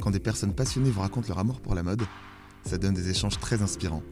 [0.00, 2.02] Quand des personnes passionnées vous racontent leur amour pour la mode,
[2.64, 4.02] ça donne des échanges très inspirants.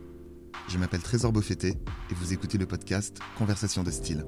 [0.69, 1.69] Je m'appelle Trésor Beaufetté
[2.11, 4.27] et vous écoutez le podcast Conversation de style.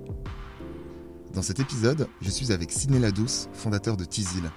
[1.34, 4.50] Dans cet épisode, je suis avec Sidney Ladouce, fondateur de Tizil,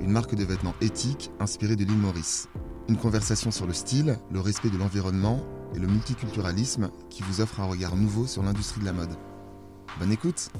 [0.00, 2.48] une marque de vêtements éthiques inspirée de l'île Maurice.
[2.88, 5.44] Une conversation sur le style, le respect de l'environnement
[5.74, 9.14] et le multiculturalisme qui vous offre un regard nouveau sur l'industrie de la mode.
[9.98, 10.50] Bonne écoute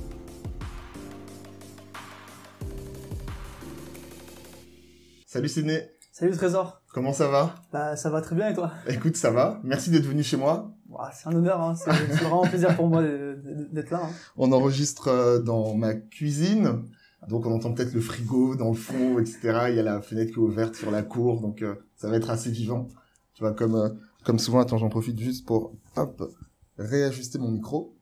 [5.27, 7.55] Salut Sidney Salut Trésor Comment ça va?
[7.73, 8.73] Bah ça va très bien et toi?
[8.89, 9.61] Écoute, ça va.
[9.65, 10.73] Merci d'être venu chez moi.
[11.13, 11.75] C'est un honneur, hein.
[11.75, 14.03] c'est vraiment un plaisir pour moi d'être là.
[14.05, 14.11] hein.
[14.37, 16.85] On enregistre euh, dans ma cuisine.
[17.29, 19.41] Donc on entend peut-être le frigo dans le fond, etc.
[19.71, 22.17] Il y a la fenêtre qui est ouverte sur la cour, donc euh, ça va
[22.17, 22.89] être assez vivant.
[23.35, 23.89] Tu vois, comme euh,
[24.25, 26.33] comme souvent, attends, j'en profite juste pour hop
[26.79, 27.95] réajuster mon micro.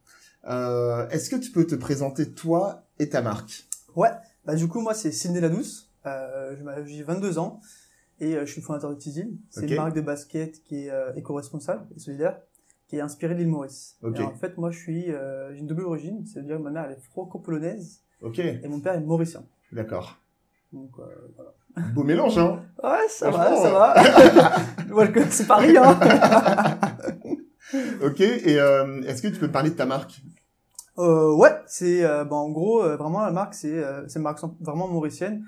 [0.47, 3.65] Euh, Est-ce que tu peux te présenter toi et ta marque?
[3.97, 4.11] Ouais,
[4.45, 6.55] bah du coup moi c'est Sidney Ladouce, euh,
[6.87, 7.61] j'ai 22 ans
[8.21, 9.37] et euh, je suis le fondateur de Tizil.
[9.51, 12.39] C'est une marque de basket qui est euh, éco-responsable et solidaire,
[12.89, 13.97] qui est inspirée de l'île Maurice.
[14.03, 14.19] Ok.
[14.21, 16.85] Et en fait moi je suis, euh, j'ai une double origine, c'est-à-dire que ma mère
[16.87, 19.45] elle est franco-polonaise Ok, et mon père est mauricien.
[19.73, 20.19] d'accord.
[20.73, 21.05] Donc euh,
[21.37, 21.53] voilà.
[21.93, 23.95] Beau mélange, hein Ouais, ça va, ça va.
[24.95, 25.99] Welcome, c'est Paris, hein.
[28.03, 30.21] Ok, et euh, est-ce que tu peux parler de ta marque?
[30.99, 34.39] Euh, ouais, c'est euh, bah, en gros vraiment la marque c'est euh, c'est une marque
[34.61, 35.45] vraiment mauricienne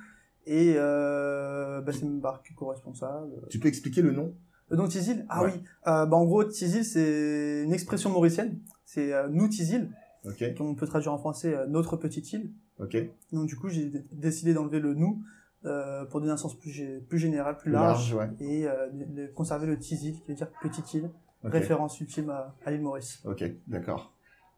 [0.47, 3.33] et euh, bah, c'est une marque éco-responsable.
[3.51, 4.35] Tu peux expliquer le nom?
[4.73, 5.53] Euh, donc Tizil, ah Ouais.
[5.55, 9.91] oui, euh, bah, en gros Tizil c'est une expression mauricienne, c'est euh, nous Tizil,
[10.25, 12.51] Ok, qu'on peut traduire en français euh, notre petite île.
[12.81, 12.97] ok.
[13.33, 15.23] Donc du coup j'ai décidé d'enlever le nous
[15.65, 18.45] euh, pour donner un sens plus, plus général, plus large, large, ouais.
[18.47, 21.11] et euh, de- conserver le Tizil qui veut dire petite île,
[21.45, 23.21] référence ultime à, à l'île Maurice.
[23.25, 24.13] Ok, d'accord.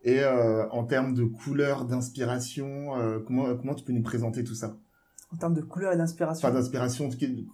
[0.05, 4.55] Et euh, en termes de couleur, d'inspiration, euh, comment comment tu peux nous présenter tout
[4.55, 4.77] ça?
[5.33, 6.49] En termes de couleur et d'inspiration.
[6.49, 7.11] Enfin, d'inspiration,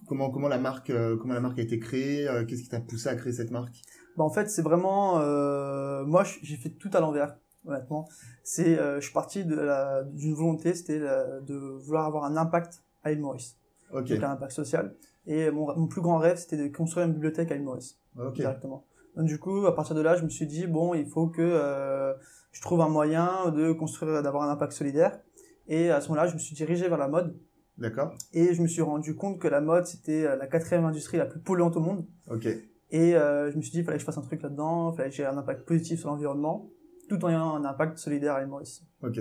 [0.07, 2.81] comment comment la marque euh, comment la marque a été créée euh, Qu'est-ce qui t'a
[2.81, 3.83] poussé à créer cette marque?
[4.17, 7.37] Bah en fait c'est vraiment euh, moi j'ai fait tout à l'envers
[7.67, 8.09] honnêtement.
[8.45, 12.85] C'est euh, je suis parti de la d'une volonté c'était de vouloir avoir un impact
[13.03, 13.59] à l'île Maurice.
[13.93, 14.95] Ok, donc un impact social.
[15.27, 18.35] Et mon, mon plus grand rêve c'était de construire une bibliothèque à l'île Maurice ok,
[18.35, 18.87] directement.
[19.17, 21.43] Donc du coup à partir de là je me suis dit bon il faut que
[21.43, 22.15] euh,
[22.53, 25.19] je trouve un moyen de construire d'avoir un impact solidaire.
[25.67, 27.37] Et à ce moment-là je me suis dirigé vers la mode
[27.79, 31.19] d'accord, et je me suis rendu compte que la mode c'était euh, la quatrième industrie
[31.19, 32.47] la plus polluante au monde ok,
[32.91, 34.97] et euh, je me suis dit, il fallait que je fasse un truc là-dedans, il
[34.97, 36.71] fallait que j'ai un impact positif sur l'environnement,
[37.09, 38.83] tout en ayant un impact solidaire à l'île Maurice.
[39.03, 39.19] ok,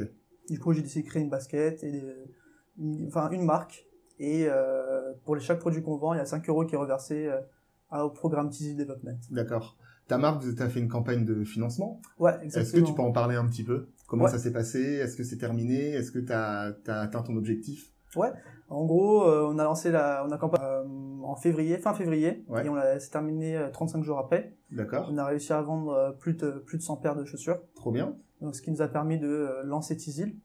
[0.50, 2.14] Du coup, j'ai décidé de créer une basket, et des-
[2.78, 3.86] une, enfin une marque,
[4.20, 7.28] et euh, pour chaque produit qu'on vend, il y a 5 euros qui est reversé
[7.28, 9.18] euh, au programme Tizzy Development.
[9.32, 9.78] d'accord.
[10.08, 12.02] Ta marque, tu as fait une campagne de financement?
[12.20, 12.86] Ouais, Est-ce que exactement.
[12.88, 13.88] tu peux en parler un petit peu?
[14.06, 14.30] Comment Ouais.
[14.32, 14.82] ça s'est passé?
[14.82, 15.92] Est-ce que c'est terminé?
[15.92, 17.93] Est-ce que tu as, atteint ton objectif?
[18.70, 20.84] En gros, euh, on a lancé la, on a campagne euh,
[21.24, 22.66] en février, fin février, Ouais.
[22.66, 24.56] et on l'a, c'est terminé euh, 35 jours après.
[24.72, 27.60] D'accord, On a réussi à vendre euh, plus de, plus de 100 paires de chaussures.
[27.76, 28.16] trop bien.
[28.42, 30.36] donc ce qui nous a permis de euh, lancer Tizil.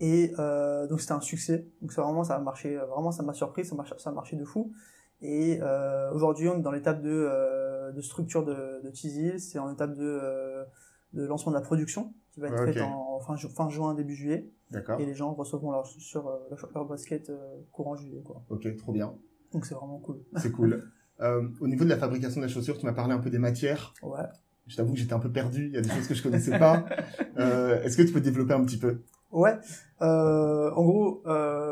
[0.00, 1.66] Et euh, donc c'était un succès.
[1.82, 4.12] Donc c'est vraiment ça a marché, euh, vraiment ça m'a surpris, ça marche, ça a
[4.12, 4.72] marché de fou.
[5.20, 9.58] Et euh, aujourd'hui on est dans l'étape de, euh, de structure de, de Tizil, c'est
[9.58, 10.64] en étape de, euh,
[11.12, 12.72] de lancement de la production qui va être Ok.
[12.72, 14.50] faite en, en fin, ju- fin juin début juillet.
[14.70, 16.38] D'accord, Et les gens recevront leur sur euh,
[16.74, 17.36] leur, basket euh,
[17.72, 18.42] courant juillet quoi.
[18.50, 19.14] ok, trop bien.
[19.52, 20.20] Donc c'est vraiment cool.
[20.36, 20.82] C'est cool.
[21.22, 23.38] Euh, au niveau de la fabrication de la chaussure, tu m'as parlé un peu des
[23.38, 23.92] matières.
[24.02, 24.22] Ouais.
[24.66, 25.66] Je t'avoue que j'étais un peu perdu.
[25.66, 26.86] Il y a des choses que je connaissais pas.
[27.38, 29.02] Euh, Est-ce que tu peux développer un petit peu?
[29.30, 29.52] Ouais.
[30.00, 31.22] Euh, en gros,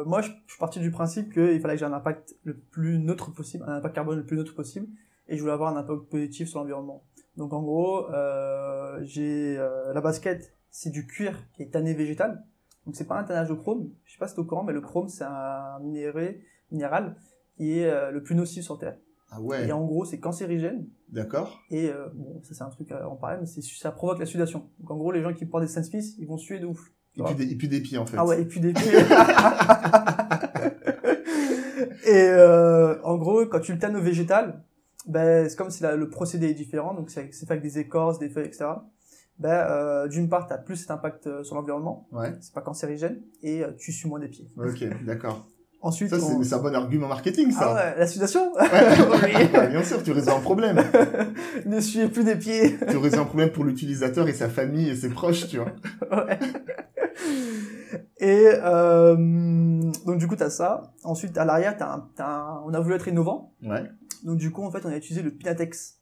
[0.05, 2.99] moi, je, je suis parti du principe qu'il fallait que j'ai un impact le plus
[2.99, 4.87] neutre possible, un impact carbone le plus neutre possible,
[5.29, 7.05] et je voulais avoir un impact positif sur l'environnement.
[7.39, 8.05] Donc, en gros,
[9.03, 12.45] j'ai la basket, c'est du cuir qui est tanné végétal.
[12.87, 13.91] Donc, c'est pas un tannage de chrome.
[14.05, 16.43] Je sais pas si t'es au courant, mais le chrome, c'est un minéré,
[16.73, 17.17] minéral
[17.56, 18.97] qui est euh, le plus nocif sur Terre.
[19.31, 20.87] Ah ouais, Et en gros, c'est cancérigène.
[21.11, 21.61] d'accord.
[21.71, 24.27] Et euh, bon, ça c'est un truc à en parler, mais c'est ça provoque la
[24.27, 24.69] sudation.
[24.81, 26.91] Donc, en gros, les gens qui portent des Smith, ils vont suer de ouf.
[27.17, 28.17] Et puis, des, et puis des pieds en fait.
[28.17, 28.91] Ah ouais, et puis des pieds.
[32.06, 34.62] et euh, en gros, quand tu le tannes au végétal,
[35.06, 38.19] ben, c'est comme si la- le procédé est différent, donc c'est fait avec des écorces,
[38.19, 38.67] des feuilles, etc.
[39.38, 42.32] Ben, euh, d'une part, tu as plus cet impact euh, sur l'environnement, Ouais.
[42.40, 44.49] c'est pas cancérigène, et euh, tu sues moins des pieds.
[44.56, 45.46] Ok, d'accord.
[45.81, 47.75] Ensuite, Ça, c'est on- c'est un bon argument marketing, ah ça.
[47.75, 49.69] ouais, la sudation Ouais.
[49.69, 50.76] Bien sûr, tu résous un problème.
[51.67, 54.96] Ne suez plus des pieds tu résous un problème pour l'utilisateur et sa famille et
[54.96, 55.73] ses proches, tu vois.
[56.11, 56.38] Ouais.
[58.19, 59.14] Et euh,
[60.06, 60.93] donc du coup t'as ça.
[61.05, 63.55] Ensuite à l'arrière t'as un, t'as un- on a voulu être innovant.
[63.62, 63.84] Ouais.
[64.25, 65.99] Donc du coup en fait on a utilisé le Pinatex.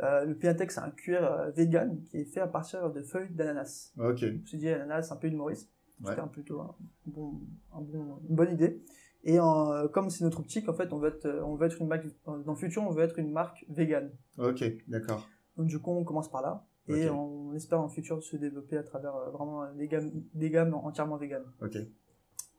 [0.00, 3.30] Euh, le Pinatex c'est un cuir euh, vegan qui est fait à partir de feuilles
[3.34, 3.92] d'ananas.
[3.98, 4.18] Ok.
[4.18, 5.68] Je me suis dit ananas c'est un peu Maurice.
[6.00, 6.10] Ouais.
[6.10, 6.74] C'était un plutôt un
[7.06, 7.40] bon,
[7.74, 8.80] un bon- une bonne idée.
[9.24, 11.88] Et en- comme c'est notre optique, en fait, on veut être, on veut être une
[11.88, 14.12] marque, dans le futur, on veut être une marque vegan.
[14.38, 15.28] Ok, d'accord.
[15.56, 16.64] Donc du coup, on commence par là.
[16.86, 20.72] Et on espère en futur se développer à travers euh, vraiment des gammes, des gammes
[20.74, 21.44] entièrement véganes.
[21.60, 21.76] Ok.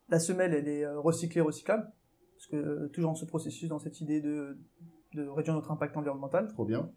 [0.09, 1.89] La semelle, elle est euh, recyclée, recyclable.
[2.35, 4.57] Parce que euh, toujours dans ce processus, dans cette idée de,
[5.13, 6.47] de réduire notre impact environnemental.
[6.49, 6.91] Trop bien.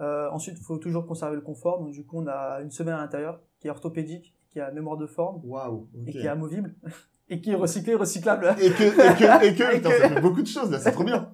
[0.00, 1.78] Euh, ensuite, il faut toujours conserver le confort.
[1.80, 4.96] Donc du coup, on a une semelle à l'intérieur qui est orthopédique, qui a mémoire
[4.96, 5.88] de forme Waouh.
[5.94, 6.10] et ok.
[6.10, 6.74] qui est amovible.
[7.28, 8.54] et qui est recyclée, recyclable.
[8.60, 10.78] Et que, et que, et que, Et putain, que- ça fait beaucoup de choses là,
[10.78, 11.30] c'est trop bien.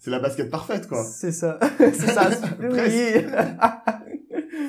[0.00, 1.02] C'est la basket parfaite quoi.
[1.04, 1.58] C'est ça.
[1.78, 2.28] c'est ça.
[2.60, 3.24] oui.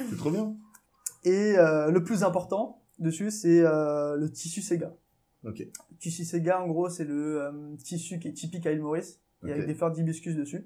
[0.09, 0.55] C'est trop bien.
[1.23, 4.93] Et euh, le plus important dessus, c'est euh, le tissu Sega.
[5.43, 5.59] Ok.
[5.59, 7.51] Le tissu Sega, en gros, c'est le euh,
[7.83, 9.51] tissu qui est typique à l'île Maurice, et Ok.
[9.51, 10.65] avec des fleurs d'hibiscus dessus.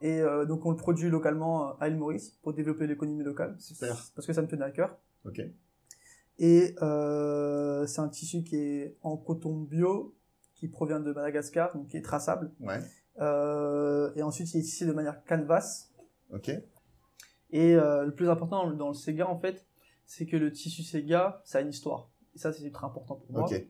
[0.00, 3.56] Et euh, donc, on le produit localement euh, à l'île Maurice pour développer l'économie locale.
[3.58, 3.96] Super.
[4.14, 4.96] Parce que ça me tenait à cœur.
[5.24, 5.40] Ok.
[6.38, 10.14] Et euh, c'est un tissu qui est en coton bio,
[10.54, 12.52] qui provient de Madagascar, donc qui est traçable.
[12.60, 12.78] Ouais.
[13.20, 15.88] Euh, et ensuite, il est tissé de manière canvas.
[16.32, 16.50] Ok.
[17.50, 19.66] Et euh, le plus important dans le- Sega, en fait,
[20.06, 22.10] c'est que le tissu Sega, ça a une histoire.
[22.34, 23.42] Et ça, c'est très important pour moi.
[23.50, 23.66] Ok.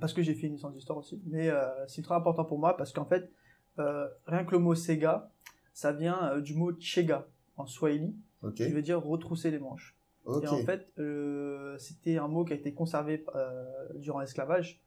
[0.00, 1.22] Parce que j'ai fait une licence d'histoire aussi.
[1.26, 3.30] Mais euh, c'est très important pour moi parce qu'en fait,
[3.78, 5.30] euh, rien que le mot Sega,
[5.74, 7.26] ça vient euh, du mot Chega
[7.56, 8.14] en Swahili,
[8.54, 9.96] qui veut dire retrousser les manches.
[10.26, 13.64] Et en fait, euh, c'était un mot qui a été conservé euh,
[13.96, 14.80] durant l'esclavage.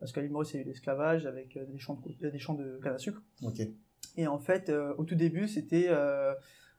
[0.00, 2.54] Parce qu'à l'île Maurice, il y a eu l'esclavage avec des champs de, des champs
[2.54, 3.22] de canne à sucre.
[4.16, 5.88] Et en fait, au tout début, c'était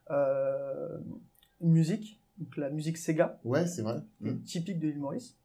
[0.10, 4.02] une musique, donc la musique Sega, Ouais, c'est vrai.
[4.20, 4.40] Mm.
[4.42, 5.38] typique de l'île Maurice.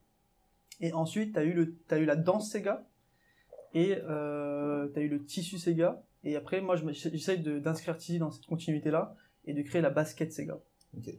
[0.81, 2.85] Et ensuite, tu as, eu le- t'as eu la danse Sega,
[3.75, 6.03] et euh, tu as eu le tissu Sega.
[6.25, 10.33] Et après, moi, j'essaye de- d'inscrire Tizi dans cette continuité-là, et de créer la basket
[10.33, 10.59] Sega.
[10.97, 11.11] Ok.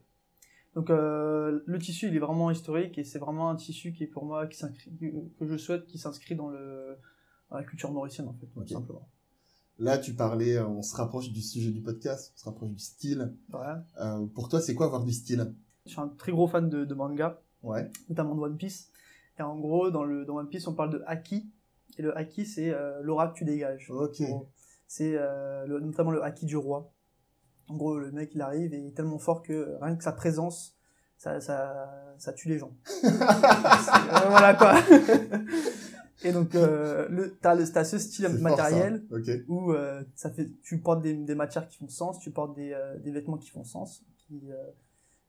[0.75, 4.07] Donc euh, le tissu, il est vraiment historique, et c'est vraiment un tissu qui est
[4.07, 4.91] pour moi, qui s'inscrit,
[5.39, 6.95] que je souhaite qui s'inscrit dans, le,
[7.49, 8.65] dans la culture mauricienne, en fait, Ok.
[8.67, 9.07] tout simplement.
[9.79, 12.79] Là, tu parlais, euh, on se rapproche du sujet du podcast, on se rapproche du
[12.79, 13.33] style.
[13.49, 13.85] Voilà.
[14.01, 15.53] Euh, pour toi, c'est quoi avoir du style?
[15.85, 17.41] Je suis un très gros fan de, de manga.
[17.63, 17.89] Ouais.
[18.09, 18.91] notamment de One Piece.
[19.37, 21.49] Et en gros, dans, le, dans One Piece, on parle de haki.
[21.99, 23.91] Et le haki, c'est euh, l'aura que tu dégages.
[23.91, 24.23] Ok.
[24.87, 26.93] C'est euh, notamment le haki du roi.
[27.67, 30.03] En gros, le mec, il arrive et il est tellement fort que euh, rien que
[30.03, 30.77] sa présence,
[31.17, 32.73] ça, ça, ça tue les gens.
[34.29, 34.75] Voilà quoi.
[36.23, 39.33] et donc, euh, le, t'as, le, t'as ce style C'est fort, matériel ça.
[39.49, 42.71] Où euh, ça fait, tu portes des, des matières qui font sens, tu portes des,
[42.71, 44.41] euh, des vêtements qui font sens, qui,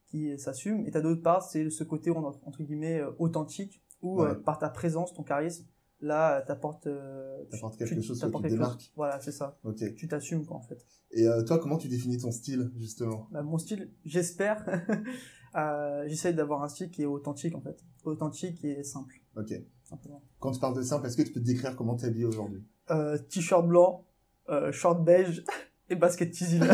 [0.06, 0.86] qui s'assument.
[0.86, 4.36] Et t'as d'autre part, c'est ce côté entre, guillemets authentique, où Ouais.
[4.36, 5.66] par ta présence, ton charisme,
[6.00, 8.76] là, t'apportes, euh, T'apportes quelque tu- chose t'apportes qui te quelque chose.
[8.76, 8.92] démarque.
[8.96, 9.58] Voilà, c'est ça.
[9.64, 9.94] Ok.
[9.96, 10.84] Tu t'assumes quoi en fait.
[11.12, 13.26] Et euh, toi, comment tu définis ton style, justement?
[13.30, 14.64] Bah, mon style, j'espère,
[15.56, 19.52] euh, j'essaie d'avoir un style qui est authentique en fait, authentique et simple, Ok.
[19.84, 20.22] simplement.
[20.38, 22.64] Quand tu parles de simple, est-ce que tu peux te décrire comment tu habillé aujourd'hui?
[22.90, 24.04] Euh, t-shirt blanc,
[24.48, 25.44] euh, short beige
[25.88, 26.62] et basket Tizil.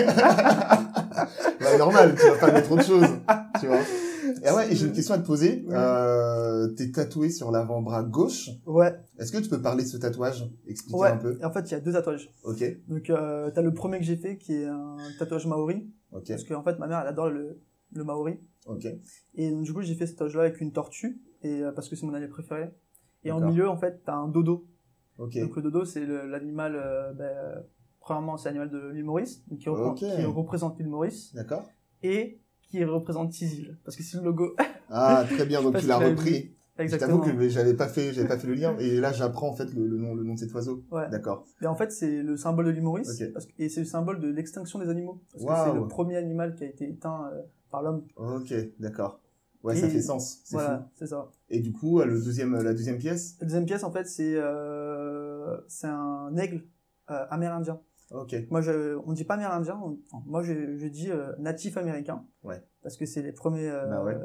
[1.60, 3.06] Bah, normal, tu vas pas mettre autre chose,
[3.60, 3.80] tu vois.
[4.42, 5.64] Et ah ouais, j'ai une question à te poser.
[5.70, 8.50] Euh, t'es tatoué sur l'avant-bras gauche.
[8.66, 10.50] ouais, Est-ce que tu peux parler de ce tatouage?
[10.66, 11.08] Expliquer ouais.
[11.08, 11.38] un peu.
[11.42, 12.30] En fait, il y a deux tatouages.
[12.44, 12.64] Ok.
[12.88, 15.88] Donc, euh, t'as le premier que j'ai fait qui est un tatouage maori.
[16.12, 16.28] Ok.
[16.28, 17.60] Parce qu'en fait, ma mère, elle adore le,
[17.92, 18.38] le maori.
[18.66, 18.86] Ok.
[19.34, 21.20] Et donc, du coup, j'ai fait ce tatouage-là avec une tortue.
[21.42, 22.70] Et, euh, parce que c'est mon animal préféré.
[23.24, 24.66] Et en milieu, en fait, t'as un dodo.
[25.18, 25.38] Ok.
[25.38, 27.60] Donc, le dodo, c'est l'animal, euh, ben, euh,
[28.00, 29.42] premièrement, c'est l'animal de l'île Maurice.
[29.58, 29.98] Qui, reprend- Ok.
[29.98, 31.34] qui représente l'île Maurice.
[31.34, 31.66] D'accord.
[32.02, 33.76] Et qui représente Tizil.
[33.84, 34.54] Parce que c'est le logo.
[34.90, 35.62] Ah, très bien.
[35.62, 36.52] Donc tu l'as repris.
[36.78, 37.20] Exactement.
[37.20, 38.76] t'avoue que j'avais pas fait, j'avais pas fait le lien.
[38.78, 40.84] Et là, j'apprends en fait le, le nom, le nom de cet oiseau.
[40.90, 41.08] Ouais.
[41.10, 41.46] D'accord.
[41.62, 43.08] Et en fait, c'est le symbole de l'île Maurice.
[43.18, 43.32] Ok.
[43.32, 45.22] parce que- et c'est le symbole de l'extinction des animaux.
[45.32, 48.04] Parce que c'est le premier animal qui a été éteint euh, par l'homme.
[48.16, 48.52] Ok.
[48.78, 49.20] D'accord.
[49.62, 50.40] Ouais, ça Et- fait sens.
[50.44, 50.84] C'est Voilà, fou.
[50.96, 51.30] c'est ça.
[51.48, 53.36] Et du coup, le deuxième, la deuxième pièce?
[53.40, 56.62] La deuxième pièce, en fait, c'est euh, c'est un aigle
[57.10, 57.80] euh, amérindien.
[58.12, 58.34] Ok.
[58.50, 62.24] Moi, je, on dit pas amérindien, on- enfin, moi je, je dis euh, natif américain.
[62.44, 62.62] Ouais.
[62.82, 64.16] Parce que c'est les premiers, euh, Bah ouais.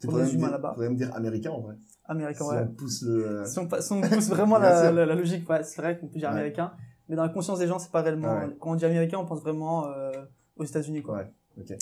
[0.00, 0.72] Tu premiers humains là-bas.
[0.72, 1.74] pourrais me dire américain en vrai.
[2.06, 2.62] Américains, si ouais.
[2.62, 3.26] on pousse le.
[3.40, 5.98] euh, Si on, pa- si on pousse vraiment la, la, la logique, ouais, c'est vrai
[5.98, 6.36] qu'on peut dire Ouais.
[6.36, 6.72] américain.
[7.10, 8.28] Mais dans la conscience des gens, c'est pas réellement.
[8.30, 8.56] Ah ouais.
[8.60, 10.10] Quand on dit américain, on pense vraiment euh,
[10.56, 11.16] aux États-Unis, quoi.
[11.18, 11.32] Ouais.
[11.60, 11.76] Ok.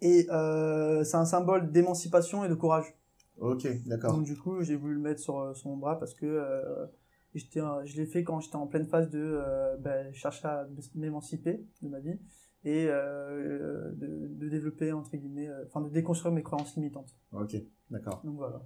[0.00, 2.94] Et euh, c'est un symbole d'émancipation et de courage.
[3.40, 3.66] Ok.
[3.86, 4.12] D'accord.
[4.12, 6.86] Donc du coup, j'ai voulu le mettre sur, euh, sur mon bras parce que euh,
[7.34, 11.64] j'étais, je l'ai fait quand j'étais en pleine phase de euh, ben, chercher à m'émanciper
[11.82, 12.18] de ma vie
[12.64, 17.14] et euh, de, de développer entre guillemets, euh, enfin de déconstruire mes croyances limitantes.
[17.32, 17.56] Ok.
[17.90, 18.22] D'accord.
[18.24, 18.62] Donc voilà.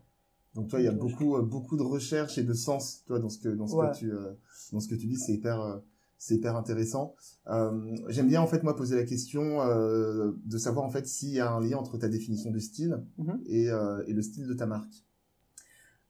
[0.55, 3.29] Donc toi, il y a beaucoup, euh, beaucoup de recherche et de sens, toi, dans
[3.29, 3.91] ce que, dans ce Ouais.
[3.91, 4.33] que tu, euh,
[4.73, 5.79] dans ce que tu dis, c'est hyper, euh,
[6.17, 7.15] c'est hyper intéressant.
[7.49, 11.31] Euh, J'aime bien en fait moi poser la question euh, de savoir en fait s'il
[11.31, 13.41] y a un lien entre ta définition de style Mhm.
[13.47, 15.05] et, euh, et le style de ta marque.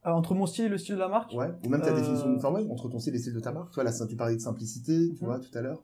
[0.08, 1.50] Ah, entre mon style et le style de la marque Ouais.
[1.66, 3.76] Ou même ta Euh, définition, ouais, entre ton style et le style de ta marque.
[3.76, 5.28] Là, tu parlais de simplicité, tu Mhm.
[5.30, 5.82] vois, tout à l'heure.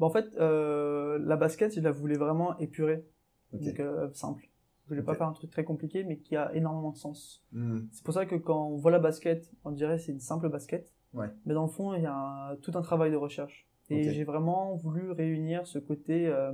[0.00, 3.06] Bah, En fait, euh, la basket, je la voulais vraiment épurée,
[3.52, 3.62] Ok.
[3.62, 4.48] donc euh, simple.
[4.84, 7.44] Je voulais pas faire un truc très compliqué, mais qui a énormément de sens.
[7.52, 7.82] Hmm.
[7.92, 10.92] C'est pour ça que quand on voit la basket, on dirait c'est une simple basket.
[11.14, 11.28] Ouais.
[11.46, 13.68] Mais dans le fond, il y a un- tout un travail de recherche.
[13.90, 16.52] Et j'ai vraiment voulu réunir ce côté euh,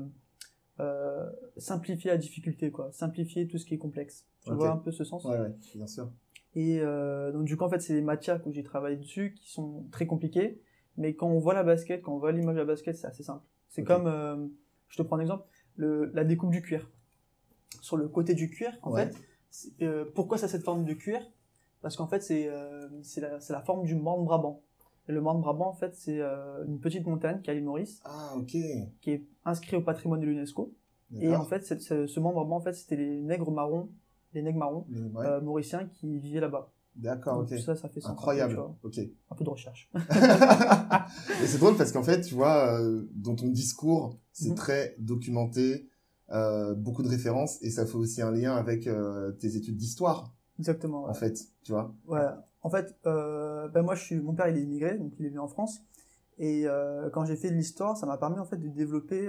[0.80, 2.92] euh, simplifier la difficulté, quoi.
[2.92, 4.26] Simplifier tout ce qui est complexe.
[4.44, 5.24] Tu vois un peu ce sens?
[5.24, 6.10] Ouais, ouais, bien sûr.
[6.54, 9.50] Et euh, donc du coup, en fait, c'est des matières que j'ai travaillé dessus qui
[9.50, 10.60] sont très compliquées.
[10.96, 13.22] Mais quand on voit la basket, quand on voit l'image de la basket, c'est assez
[13.22, 13.44] simple.
[13.68, 14.46] C'est comme, euh,
[14.88, 15.44] je te prends un exemple,
[15.76, 16.90] le, la découpe du cuir.
[17.80, 19.08] Sur le côté du cuir, en Ouais.
[19.50, 21.20] fait, euh, pourquoi ça a cette forme de cuir?
[21.82, 22.48] Parce qu'en fait, c'est
[23.20, 24.62] la, la forme du Morne Brabant.
[25.08, 26.20] Et le Morne Brabant, en fait, c'est
[26.66, 28.48] une petite montagne qui à l'île Maurice, Ah, ok.
[29.00, 30.74] qui est inscrit au patrimoine de l'UNESCO.
[31.20, 33.88] Et en fait, ce, ce Brabant, en fait, c'était les nègres marrons,
[34.32, 35.26] les nègres marrons ouais.
[35.26, 36.70] euh, mauriciens qui vivaient là-bas.
[36.96, 37.48] D'accord, ok.
[37.50, 38.10] tout ça, ça fait sens.
[38.10, 38.58] Incroyable.
[38.82, 38.98] Ok.
[39.30, 39.88] Un peu de recherche.
[41.42, 44.54] Et c'est drôle parce qu'en fait, tu vois, euh, dans ton discours, c'est Mhm.
[44.56, 45.88] très documenté,
[46.30, 48.88] euh, beaucoup de références, et ça fait aussi un lien avec
[49.38, 51.04] tes études d'histoire, Exactement.
[51.04, 51.10] ouais.
[51.10, 51.94] en fait, tu vois.
[52.06, 52.20] Ouais.
[52.62, 55.38] En fait, ben moi, je suis, mon père, il est immigré, donc il est venu
[55.38, 55.80] en France.
[56.38, 56.66] Et
[57.12, 59.28] quand j'ai fait de l'histoire, ça m'a permis en fait de développer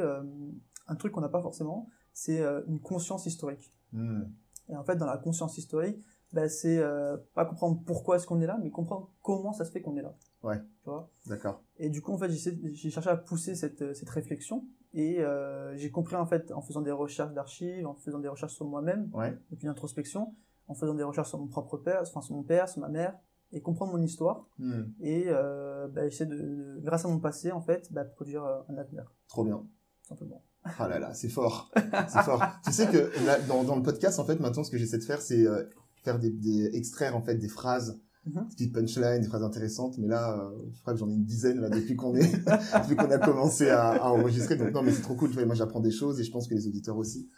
[0.87, 3.71] un truc qu'on n'a pas forcément, c'est une conscience historique.
[3.93, 4.23] Hmm.
[4.69, 8.39] Et en fait, dans la conscience historique, ben, c'est euh, pas comprendre pourquoi est-ce qu'on
[8.39, 10.15] est là, mais comprendre comment ça se fait qu'on est là.
[10.43, 10.57] Ouais.
[10.83, 11.09] Tu vois?
[11.25, 11.63] D'accord.
[11.77, 14.65] Et du coup, en fait, j'ai cherché à pousser cette, euh, cette réflexion.
[14.93, 18.53] Et euh, j'ai compris, en fait, en faisant des recherches d'archives, en faisant des recherches
[18.53, 19.37] sur moi-même, Ouais.
[19.51, 20.35] donc une introspection,
[20.67, 23.17] en faisant des recherches sur mon propre père, enfin sur mon père, sur ma mère,
[23.51, 24.83] et comprendre mon histoire, Hmm.
[24.99, 28.77] et euh, bah, essayer de, de- grâce à mon passé, en fait, bah, produire un
[28.77, 29.63] avenir, Trop bien.
[30.07, 30.43] simplement.
[30.77, 31.71] Ah là là, c'est fort.
[31.75, 32.43] C'est fort.
[32.63, 35.03] tu sais que là, dans, dans le podcast, en fait, maintenant, ce que j'essaie de
[35.03, 35.63] faire, c'est euh,
[36.03, 38.33] faire des, des extraire en fait des phrases, Mhm.
[38.49, 39.97] des petites punchlines, des phrases intéressantes.
[39.97, 42.19] Mais là, euh, je crois que j'en ai une dizaine là depuis qu'on est,
[42.83, 44.57] depuis qu'on a commencé à, à enregistrer.
[44.57, 45.29] Donc non, mais c'est trop cool.
[45.29, 47.29] Tu vois, moi, j'apprends des choses et je pense que les auditeurs aussi.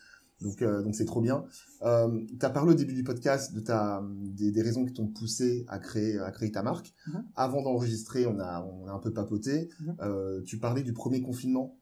[0.41, 1.45] Donc euh, donc c'est trop bien.
[1.83, 5.05] Euh, tu as parlé au début du podcast de ta des, des raisons qui t'ont
[5.07, 6.95] poussé à créer à créer ta marque.
[7.07, 7.23] Mhm.
[7.35, 9.69] Avant d'enregistrer, on a on a un peu papoté.
[9.81, 9.95] Mhm.
[10.01, 11.77] Euh, tu parlais du premier confinement.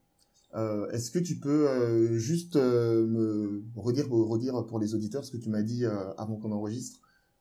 [0.55, 5.31] Euh, Est-ce que tu peux euh, juste euh, me redire, redire pour les auditeurs ce
[5.31, 6.99] que tu m'as dit euh, avant qu'on enregistre?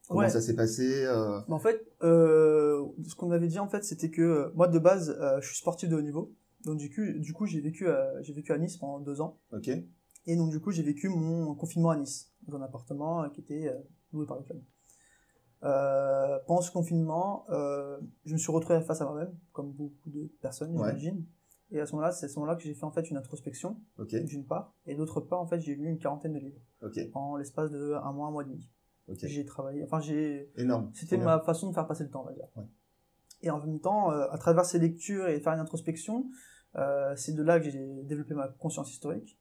[0.09, 0.31] Comment Ouais.
[0.31, 1.05] ça s'est passé
[1.49, 5.17] Mais en fait, euh, ce qu'on avait dit, en fait, c'était que moi, de base,
[5.21, 6.33] euh, je suis sportif de haut niveau.
[6.65, 7.87] Donc, du coup, du coup j'ai vécu,
[8.23, 9.39] j'ai vécu à Nice pendant deux ans.
[9.53, 9.69] Ok.
[10.27, 13.69] Et donc, du coup, j'ai vécu mon confinement à Nice, dans un appartement qui était
[13.69, 13.75] euh,
[14.13, 14.61] loué par le club.
[15.65, 20.31] Euh, pendant ce confinement, euh, je me suis retrouvé face à moi-même, comme beaucoup de
[20.41, 20.95] personnes, Ouais.
[21.71, 23.79] Et à ce moment-là, c'est à ce moment-là que j'ai fait en fait une introspection,
[23.99, 26.61] d'une part, et d'autre part, en fait, j'ai lu une quarantaine de livres
[27.15, 28.69] en l'espace de un mois, un mois et demi.
[29.09, 30.91] J'ai travaillé, enfin, j'ai, Énorme.
[30.95, 32.49] c'était ma façon de faire passer le temps, on va dire.
[32.57, 32.65] Ouais.
[33.43, 36.27] Et en même temps, euh, à travers ces lectures et faire une introspection,
[36.77, 39.39] euh, c'est de là que j'ai développé ma conscience historique.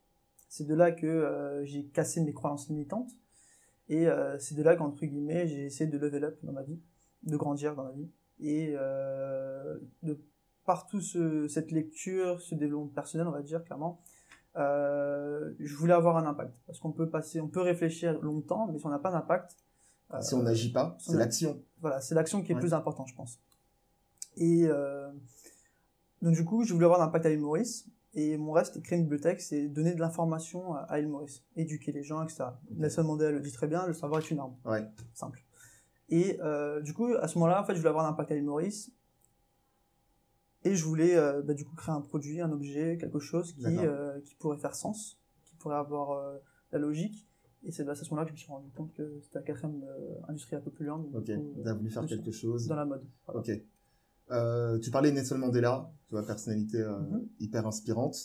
[0.50, 3.12] C'est de là que euh, j'ai cassé mes croyances limitantes.
[3.90, 4.06] Et
[4.38, 6.78] c'est de là qu'entre guillemets, j'ai essayé de level up dans ma vie,
[7.24, 8.12] de grandir dans ma vie.
[8.42, 8.74] Et
[10.04, 10.22] de
[10.68, 14.02] par tout ce, cette lecture, ce développement personnel, on va dire clairement,
[14.58, 16.54] euh, je voulais avoir un impact.
[16.68, 19.56] Parce qu'on peut passer, on peut réfléchir longtemps, mais si on n'a pas d'impact,
[20.12, 20.22] bien.
[20.22, 21.64] Si on n'agit pas, c'est l'action.
[21.82, 22.62] voilà, c'est l'action qui est Ouais.
[22.62, 23.40] plus importante, je pense.
[24.36, 25.10] Et euh,
[26.22, 27.88] donc du coup, je voulais avoir un impact à l'île Maurice.
[28.14, 31.44] Et mon rêve, c'était de créer une bibliothèque, c'est donner de l'information à l'île Maurice,
[31.56, 32.46] éduquer les gens, etc.
[32.70, 32.78] Ok.
[32.78, 34.56] Nelson Mandela le dit très bien, le savoir est une arme.
[34.66, 34.86] Ouais.
[35.14, 35.44] Simple.
[36.10, 38.36] Et euh, du coup, à ce moment-là, en fait, je voulais avoir un impact à
[38.36, 38.92] l'île Maurice.
[40.68, 43.66] Et je voulais euh, bah, du coup créer un produit, un objet, quelque chose qui,
[43.66, 46.38] euh, qui pourrait faire sens, qui pourrait avoir euh,
[46.74, 47.26] la logique.
[47.64, 49.82] Et c'est à ce moment-là que je me suis rendu compte que c'était la quatrième
[49.84, 51.04] euh, industrie la plus polluante.
[51.12, 51.26] donc, Ok.
[51.26, 52.68] du coup, Tu as voulu faire quelque chose.
[52.68, 53.04] dans la mode.
[53.26, 53.40] Voilà.
[53.40, 54.82] Ok.
[54.82, 57.28] Tu parlais de Nelson Mandela, tu vois, personnalité Mhm.
[57.40, 58.16] hyper inspirante.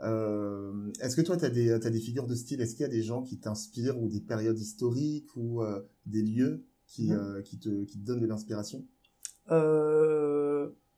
[0.00, 2.60] Est-ce que toi, tu as des, t'as des figures de style?
[2.60, 5.62] Est-ce qu'il y a des gens qui t'inspirent ou des périodes historiques ou
[6.06, 7.42] des lieux qui, Mhm.
[7.44, 8.84] qui, te, qui te donnent de l'inspiration?
[9.50, 10.43] Euh,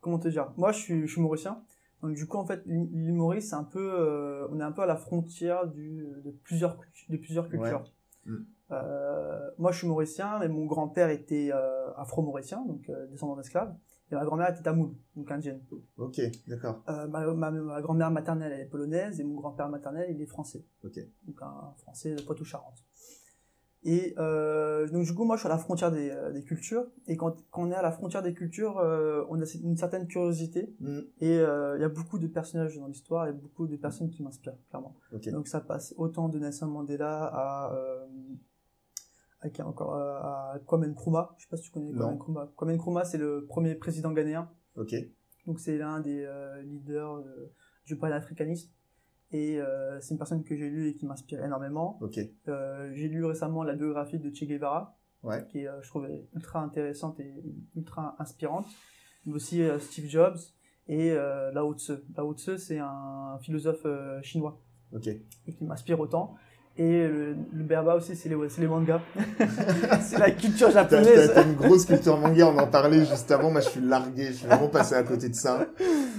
[0.06, 1.62] comment te dire Moi, je suis, je suis mauricien.
[2.02, 4.82] Donc du coup, en fait, l'île Maurice, c'est un peu, euh, on est un peu
[4.82, 7.82] à la frontière du, de plusieurs, de plusieurs cultures.
[8.26, 8.32] Ouais.
[8.32, 8.46] Mm.
[8.70, 13.74] Euh, moi, je suis mauricien, mais mon grand-père était euh, afro-mauricien, donc descendant d'esclaves,
[14.12, 15.60] et ma grand-mère était tamoule, donc indienne.
[15.96, 16.84] Ok, d'accord.
[16.86, 20.64] Ma ma, ma grand-mère maternelle, elle est polonaise, et mon grand-père maternel, il est français.
[20.84, 20.98] Ok.
[21.26, 22.84] Donc un français de Poitou-Charentes.
[23.88, 26.86] Et euh, donc du coup, moi, je suis à la frontière des, euh, des cultures.
[27.06, 30.08] Et quand, quand on est à la frontière des cultures, euh, on a une certaine
[30.08, 30.74] curiosité.
[30.80, 33.68] Hmm, Et euh, il y a beaucoup de personnages dans l'histoire, il y a beaucoup
[33.68, 34.96] de personnes qui m'inspirent, clairement.
[35.30, 38.06] Donc ça passe autant de Nelson Mandela à, euh,
[39.40, 41.34] avec encore à Kwame Nkrumah.
[41.38, 42.14] Je sais pas si tu connais Kwame.
[42.16, 42.52] Nkrumah.
[42.56, 44.50] Kwame Nkrumah, c'est le premier président ghanéen.
[44.76, 44.96] Ok.
[45.46, 46.26] Donc c'est l'un des
[46.64, 47.22] leaders
[47.84, 48.68] du panafricanisme.
[49.32, 51.98] Et euh, c'est une personne que j'ai lue et qui m'inspire énormément.
[52.00, 52.18] Ok.
[52.48, 55.44] Euh, j'ai lu récemment la biographie de Che Guevara, Ouais.
[55.50, 57.32] qui est, euh, je trouvais, ultra intéressante et
[57.74, 58.66] ultra inspirante.
[59.24, 60.36] Mais aussi euh, Steve Jobs
[60.86, 61.92] et euh, Lao Tse.
[62.16, 63.84] Lao Tse, c'est un philosophe
[64.22, 64.60] chinois
[64.92, 65.08] Ok.
[65.08, 66.36] et qui m'inspire autant.
[66.78, 69.00] Et le, le berba aussi, c'est les, mangas.
[70.02, 71.32] c'est la culture japonaise.
[71.34, 73.50] t'as une grosse culture manga, on en parlait juste avant.
[73.50, 75.66] Moi, je suis largué, je suis vraiment passé à côté de ça.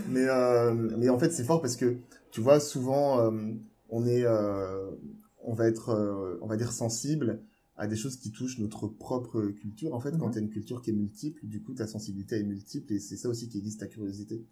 [0.09, 1.97] Mais, euh, mais en fait, c'est fort parce que,
[2.31, 3.53] tu vois, souvent, euh,
[3.89, 4.91] on est, euh,
[5.43, 7.41] on va être, euh, on va dire sensible
[7.75, 9.93] à des choses qui touchent notre propre culture.
[9.93, 10.33] En fait, quand Mhm.
[10.33, 13.29] t'as une culture qui est multiple, du coup, ta sensibilité est multiple et c'est ça
[13.29, 14.43] aussi qui aiguise ta curiosité.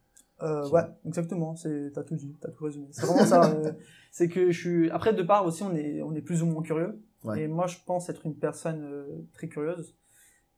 [0.42, 1.56] Euh, ouais, exactement.
[1.56, 2.88] T'as tout dit, t'as tout résumé.
[2.92, 3.52] C'est vraiment ça.
[3.52, 3.72] euh,
[4.12, 4.90] c'est que je suis.
[4.92, 7.00] Après, de part aussi, on est, on est plus ou moins curieux.
[7.24, 7.42] Ouais.
[7.44, 9.96] Et moi, je pense être une personne euh, très curieuse.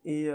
[0.03, 0.29] Et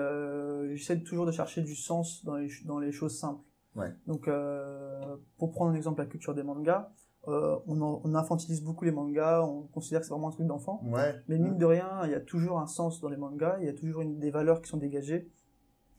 [0.74, 3.42] j'essaie toujours de chercher du sens dans les, ch- dans les choses simples.
[3.74, 3.92] Ouais.
[4.06, 6.90] Donc, euh, pour prendre un exemple, la culture des mangas,
[7.28, 10.46] euh, on, en- on infantilise beaucoup les mangas, on considère que c'est vraiment un truc
[10.46, 10.82] d'enfant.
[10.84, 11.14] Ouais.
[11.28, 13.68] Mais mine de rien, il y a toujours un sens dans les mangas, il y
[13.68, 15.30] a toujours une, des valeurs qui sont dégagées.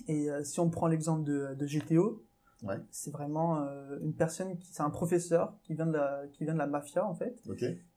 [0.08, 2.24] Et euh, si on prend l'exemple de, de GTO,
[2.62, 2.78] Ouais.
[2.92, 3.58] c'est vraiment
[4.02, 7.06] une personne qui, c'est un professeur qui vient de la, qui vient de la mafia
[7.06, 7.36] en fait,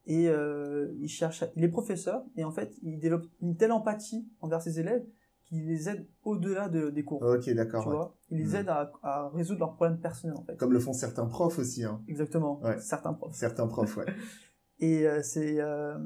[0.07, 4.29] et il cherche, à- il est professeur et en fait il développe une telle empathie
[4.41, 5.07] envers ses élèves
[5.49, 7.23] qu'il les aide au-delà de, des cours.
[7.23, 7.87] Ok, tu d'accord.
[7.87, 7.95] ouais.
[7.95, 8.55] vois, il les Mhm.
[8.57, 10.57] aide à, à résoudre leurs problèmes personnels en fait.
[10.57, 12.03] Comme le font certains profs aussi, hein.
[12.09, 12.79] Exactement, Ouais.
[12.81, 13.35] certains profs.
[13.35, 14.07] Certains profs, ouais.
[14.81, 15.97] Et euh, c'est, euh,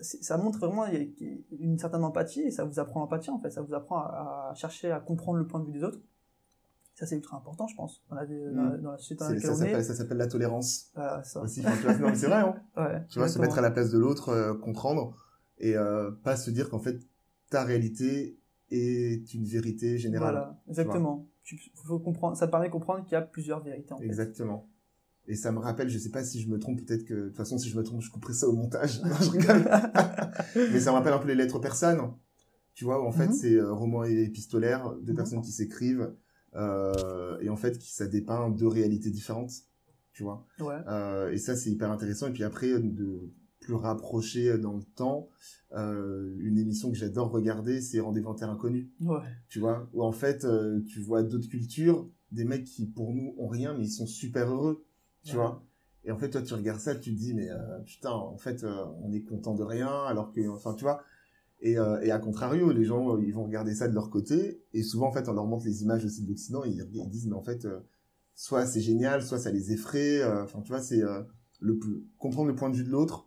[0.00, 0.84] c'est- ça montre vraiment
[1.58, 3.50] une certaine empathie et ça vous apprend l'empathie en fait.
[3.50, 6.00] Ça vous apprend à, à chercher à comprendre le point de vue des autres.
[6.94, 8.34] Ça c'est ultra important, je pense, dans la, vie-
[8.82, 9.58] dans la- société dans laquelle ça on est.
[9.66, 11.42] s'appelle, ça s'appelle la tolérance ça.
[11.42, 11.60] aussi.
[11.60, 11.66] Tu
[12.02, 12.54] non, mais c'est vrai, hein.
[12.76, 15.14] Ouais, Tu vois, se mettre à la place de l'autre, euh, comprendre,
[15.58, 15.74] et
[16.24, 16.98] pas se dire qu'en fait,
[17.50, 18.38] ta réalité
[18.70, 20.34] est une vérité générale.
[20.34, 21.28] Voilà, exactement.
[21.42, 24.04] Tu, faut comprendre, ça permet de comprendre qu'il y a plusieurs vérités en fait.
[24.04, 24.68] Exactement.
[25.28, 27.36] Et ça me rappelle, je sais pas si je me trompe, peut-être que, de toute
[27.36, 29.00] façon, si je me trompe, je couperai ça au montage.
[29.04, 29.64] Non, je rigole.
[30.72, 32.12] Mais ça me rappelle un peu les lettres persanes.
[32.74, 33.32] Tu vois, où en fait, Mhm.
[33.32, 36.14] c'est euh, roman épistolaire, deux personnes qui s'écrivent,
[36.54, 39.50] euh, et en fait, qui, ça dépeint deux réalités différentes.
[40.12, 40.46] Tu vois.
[40.60, 40.76] Ouais.
[40.88, 42.28] Euh, et ça, c'est hyper intéressant.
[42.28, 43.32] Et puis après, de
[43.66, 45.28] plus rapprocher dans le temps,
[45.72, 48.92] euh, une émission que j'adore regarder, c'est Rendez-vous en Terre Inconnue.
[49.00, 49.18] Ouais.
[49.48, 53.34] Tu vois, où en fait, euh, tu vois d'autres cultures, des mecs qui, pour nous,
[53.38, 54.84] ont rien, mais ils sont super heureux.
[55.24, 55.42] Tu Ouais.
[55.42, 55.64] vois.
[56.04, 58.62] Et en fait, toi, tu regardes ça, tu te dis, mais euh, putain, en fait,
[58.62, 61.02] euh, on est content de rien, alors que, enfin, tu vois.
[61.60, 64.62] Et, euh, et à contrario, les gens, euh, ils vont regarder ça de leur côté,
[64.72, 67.08] et souvent, en fait, on leur montre les images aussi de l'Occident, et ils, ils
[67.10, 67.80] disent, mais en fait, euh,
[68.36, 70.20] soit c'est génial, soit ça les effraie.
[70.22, 71.22] euh, Enfin, tu vois, c'est euh,
[71.60, 73.26] le plus comprendre le point de vue de l'autre.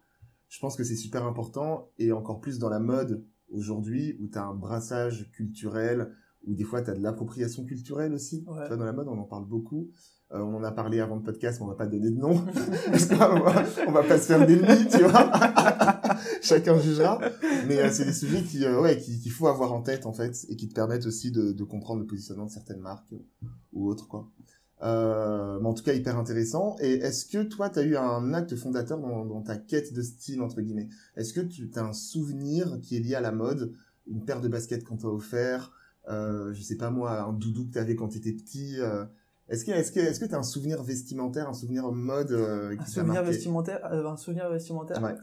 [0.49, 4.37] Je pense que c'est super important, et encore plus dans la mode aujourd'hui, où tu
[4.37, 6.11] as un brassage culturel,
[6.45, 8.43] où des fois tu as de l'appropriation culturelle aussi.
[8.47, 8.61] Ouais.
[8.63, 9.89] Tu vois, dans la mode, on en parle beaucoup.
[10.31, 12.39] Euh, on en a parlé avant le podcast, mais on va pas donner de nom.
[12.91, 15.31] Parce qu'on va, on va pas se faire d'ennemis, tu vois.
[16.41, 17.19] Chacun jugera.
[17.67, 20.13] Mais euh, c'est des sujets qui, euh, ouais, qui- qu'il faut avoir en tête, en
[20.13, 23.47] fait, et qui te permettent aussi de, de comprendre le positionnement de certaines marques euh,
[23.73, 24.29] ou autres, quoi.
[24.81, 26.75] Euh, mais en tout cas, hyper intéressant.
[26.79, 30.01] Et est-ce que toi, tu as eu un acte fondateur dans, dans ta quête de
[30.01, 30.87] style, entre guillemets?
[31.15, 33.73] Est-ce que tu as un souvenir qui est lié à la mode?
[34.07, 35.71] Une paire de baskets qu'on t'a offert
[36.09, 39.05] euh, Je sais pas moi, un doudou que tu avais quand tu étais petit euh,
[39.49, 42.75] Est-ce que est-ce que est-ce que tu as un souvenir vestimentaire, un souvenir mode euh,
[42.75, 45.03] qui Un souvenir vestimentaire, euh, un souvenir vestimentaire?
[45.03, 45.15] Ouais.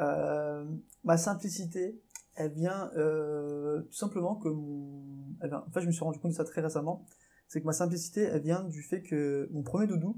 [0.00, 0.64] Euh,
[1.04, 2.00] ma simplicité,
[2.34, 5.02] elle vient euh, tout simplement que mon...
[5.40, 7.06] elle vient- En fait, je me suis rendu compte de ça très récemment.
[7.48, 10.16] C'est que ma simplicité, elle vient du fait que mon premier doudou,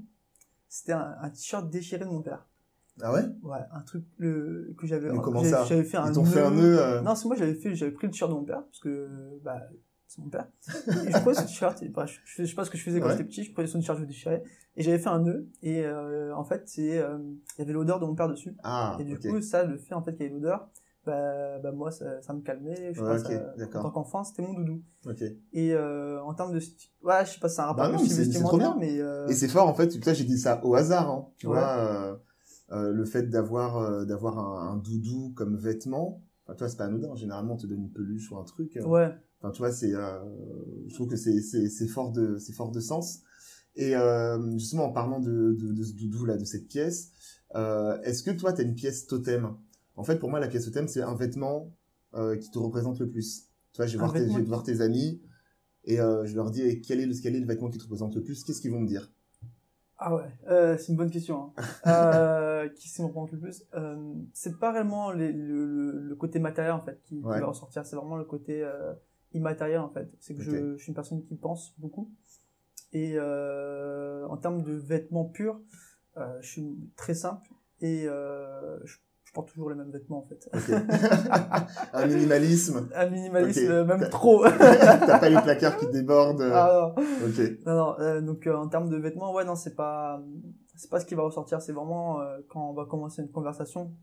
[0.69, 2.45] c'était un, un t-shirt déchiré de mon père.
[3.01, 3.21] Ah ouais?
[3.43, 5.11] Ouais, un truc le, que j'avais.
[5.11, 5.65] Mais comment j'avais- ça?
[5.65, 7.91] J'avais fait un Ils t'ont fait un nœud euh, Non, c'est moi j'avais fait, j'avais
[7.91, 9.07] pris le t-shirt de mon père parce que
[9.43, 9.61] bah
[10.07, 10.47] c'est mon père.
[10.67, 13.05] Et je prenais ce t-shirt, bah, je, je, sais pas ce que je faisais quand
[13.07, 13.11] Ouais.
[13.11, 14.41] j'étais petit, je prenais son t-shirt, je le déchirais
[14.75, 17.19] et j'avais fait un nœud et euh, en fait c'est euh,
[17.57, 18.55] il y avait l'odeur de mon père dessus.
[18.63, 20.67] Ah, Et du coup, ça, le fait en fait qu'il y ait l'odeur,
[21.07, 22.93] bah, bah moi, ça, ça me calmait.
[22.93, 24.81] Je Ouais, pas, ok, ça- en tant qu'enfant, c'était mon doudou.
[25.53, 28.01] Et euh, en termes de style, ouais, je sais pas, c'est un rapport Bah non,
[28.03, 28.75] mais c'est- trop bien.
[28.79, 30.05] mais euh, Et c'est fort en fait.
[30.05, 31.09] Là, j'ai dit ça au hasard.
[31.09, 31.53] Hein, tu Ouais.
[31.53, 32.19] vois,
[32.71, 36.21] euh, le fait d'avoir d'avoir un, un doudou comme vêtement.
[36.45, 37.15] Enfin, toi, c'est pas anodin.
[37.15, 38.77] Généralement, on te donne une peluche ou un truc.
[38.83, 39.09] ouais,
[39.41, 43.21] Enfin, tu vois, c'est, je trouve que c'est, c'est, fort de, c'est fort de sens.
[43.75, 43.93] Et
[44.57, 47.11] justement, en parlant de, de, de ce doudou là, de cette pièce,
[48.03, 49.55] est-ce que toi, t'as une pièce totem?
[49.97, 51.71] En fait, pour moi, la pièce totem, c'est un vêtement
[52.13, 53.49] euh, qui te représente le plus.
[53.73, 55.21] Tu vois, je vais, voir tes, je vais voir tes amis
[55.83, 57.83] et euh, je leur dis eh, quel est, le, quel est le vêtement qui te
[57.83, 58.43] représente le plus?
[58.43, 59.11] Qu'est-ce qu'ils vont me dire?
[59.97, 61.51] Ah ouais, euh, c'est une bonne question.
[61.57, 62.69] Hein.
[62.75, 63.63] qui c'est mon point le plus?
[64.33, 67.95] C'est pas réellement les, le, le, côté matériel en fait qui, qui va ressortir, c'est
[67.95, 68.63] vraiment le côté
[69.33, 70.07] immatériel en fait.
[70.19, 72.11] C'est que je, je, suis une personne qui pense beaucoup
[72.93, 75.59] et en termes de vêtements purs,
[76.15, 77.49] je suis très simple
[77.81, 78.97] et je
[79.37, 80.49] porte toujours les mêmes vêtements en fait.
[81.93, 82.89] un minimalisme.
[82.95, 84.43] Un minimalisme, même trop.
[84.57, 86.41] T'as pas les placards qui débordent.
[86.41, 87.03] Ah non.
[87.67, 87.99] Non non.
[87.99, 90.23] Euh, donc euh, en termes de vêtements, ouais non c'est pas
[90.75, 91.61] c'est pas ce qui va ressortir.
[91.61, 93.93] C'est vraiment euh, quand on va commencer une conversation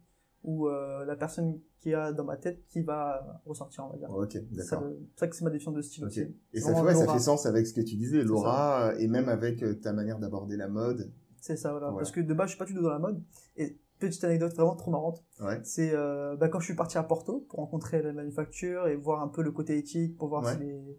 [0.45, 4.11] où la personne qui a dans ma tête qui va ressortir on va dire.
[4.11, 4.85] Ok d'accord.
[5.17, 6.07] C'est ça que c'est ma définition de style.
[6.53, 9.65] Et ça fait, ça fait sens avec ce que tu disais, Laura, et même avec
[9.81, 11.11] ta manière d'aborder la mode.
[11.41, 11.93] C'est ça voilà.
[11.93, 13.21] Parce que de base je suis pas du tout dans la mode
[13.57, 15.23] et petite anecdote vraiment trop marrante.
[15.41, 15.61] Ouais.
[15.65, 19.23] C'est euh, bah, quand je suis parti à Porto pour rencontrer la manufacture et voir
[19.23, 20.99] un peu le côté éthique, pour voir si les,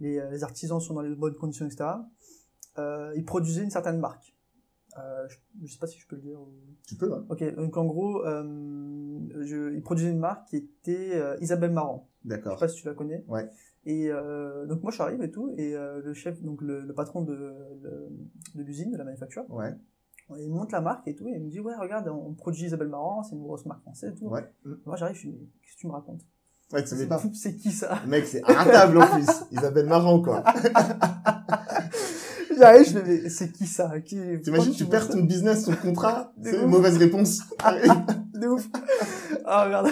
[0.00, 1.90] les, euh, les, artisans sont dans les bonnes conditions, etc.
[2.78, 4.34] Euh, ils produisaient une certaine marque.
[4.98, 6.40] Euh, je, je, sais pas si je peux le dire.
[6.40, 6.48] Ou...
[6.86, 7.12] Tu peux.
[7.28, 12.08] Ok, donc en gros, je, ils produisaient une marque qui était Isabelle Marant.
[12.24, 12.54] D'accord.
[12.54, 13.24] Je sais pas si tu la connais.
[13.28, 13.48] Ouais.
[13.84, 14.10] Et
[14.68, 18.08] donc moi je arrive et tout, et le chef, donc le, le patron de, de,
[18.54, 19.74] de l'usine, de la manufacture, ouais
[20.34, 22.88] il monte la marque et tout, et il me dit, ouais, regarde, on produit Isabelle
[22.88, 24.26] Marant, c'est une grosse marque française et tout.
[24.26, 24.44] Ouais.
[24.84, 26.22] Moi, j'arrive, je suis, qu'est-ce que tu me racontes?
[26.72, 27.22] Ouais, tu savais pas.
[27.32, 28.00] C'est qui ça?
[28.06, 29.26] Mec, c'est arrêtable en plus.
[29.52, 30.42] Isabelle Marant, quoi.
[32.58, 34.00] J'arrive, je me dis, c'est qui ça?
[34.00, 34.18] Qui...
[34.42, 36.32] T'imagines, tu, perds ton business, ton contrat?
[36.42, 37.40] C'est une mauvaise réponse.
[38.34, 38.66] de ouf.
[39.44, 39.90] Ah, merde.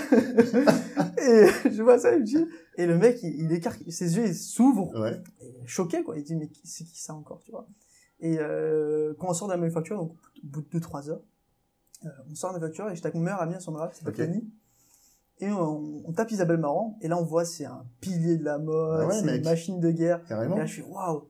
[1.19, 2.45] et je vois ça, il me dit,
[2.77, 4.99] et le mec, il, il écarte, ses yeux, s'ouvrent.
[4.99, 5.21] Ouais.
[5.67, 6.17] choqué, quoi.
[6.17, 7.69] Il dit, mais c'est qui ça encore, tu vois?
[8.25, 11.21] Et euh, quand on sort de la manufacture, donc au bout de 2-3 heures,
[12.07, 13.91] euh, on sort de la manufacture et j'étais avec mon meilleur ami à son bras,
[13.93, 14.31] c'est okay.
[15.41, 18.57] Et on, on, tape Isabelle Marant, et là on voit c'est un pilier de la
[18.57, 20.25] mode, ah ouais, c'est une machine de guerre.
[20.25, 20.57] Carrément.
[20.57, 21.29] Et là je suis waouh.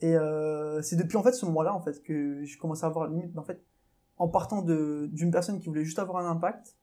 [0.00, 3.08] Et euh, c'est depuis en fait ce moment-là en fait que j'ai commencé à avoir
[3.08, 3.36] la limite.
[3.36, 3.60] En fait,
[4.16, 6.76] en partant de d'une personne qui voulait juste avoir un impact,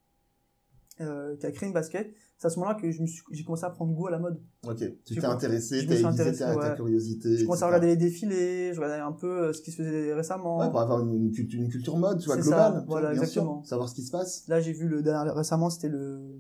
[1.02, 3.94] euh, qui a créé une basket, c'est à ce moment-là que j'ai commencé à prendre
[3.94, 4.40] goût à la mode.
[4.68, 4.84] Ok.
[5.06, 7.38] Tu t'es intéressé, t'as aiguisé ta, ta, curiosité.
[7.38, 10.14] Je commençais à regarder les défilés, je regardais un peu euh, ce qui se faisait
[10.14, 10.60] récemment.
[10.60, 12.74] Ouais, pour avoir une, une, culture, une culture mode, tu vois, globale.
[12.74, 13.62] Ça, voilà, exactement.
[13.62, 14.48] Sûr, savoir ce qui se passe.
[14.48, 16.38] Là, j'ai vu le dernier, récemment, c'était le,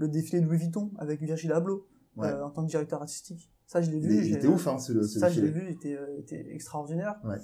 [0.00, 1.86] le défilé de Louis Vuitton avec Virgil Abloh,
[2.16, 2.28] ouais.
[2.28, 3.52] euh, en tant que directeur artistique.
[3.66, 4.26] Ça, je l'ai vu.
[4.26, 7.20] Il était ouf, hein, ce, Ça, je l'ai vu, il était, euh, était extraordinaire.
[7.24, 7.36] Ouais.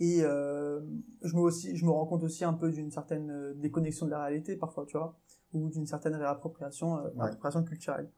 [0.00, 0.80] Et euh,
[1.22, 4.24] je me aussi, je me rends compte aussi un peu d'une certaine déconnexion de la
[4.24, 5.16] réalité parfois, tu vois,
[5.52, 7.22] ou d'une certaine réappropriation, euh, Ouais.
[7.22, 8.10] réappropriation culturelle.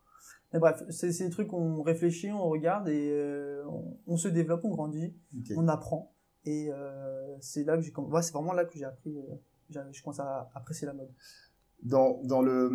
[0.52, 4.64] Mais bref, c'est des trucs qu'on réfléchit, on regarde et euh, on, on se développe,
[4.64, 5.14] on grandit,
[5.56, 6.12] on apprend.
[6.44, 10.02] Et euh, c'est là que j'ai, ouais, c'est vraiment là que j'ai appris, euh, je
[10.02, 11.10] commence à apprécier la mode.
[11.82, 12.70] Dans, dans le,